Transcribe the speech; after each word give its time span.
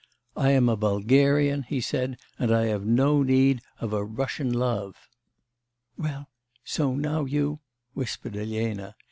"I 0.35 0.49
am 0.53 0.67
a 0.67 0.75
Bulgarian," 0.75 1.61
he 1.61 1.79
said, 1.79 2.17
"and 2.39 2.51
I 2.51 2.65
have 2.65 2.83
no 2.87 3.21
need 3.21 3.61
of 3.79 3.93
a 3.93 4.03
Russian 4.03 4.51
love" 4.51 4.95
'Well 5.95 6.27
so 6.63 6.95
now 6.95 7.25
you' 7.25 7.59
whispered 7.93 8.35
Elena. 8.35 8.95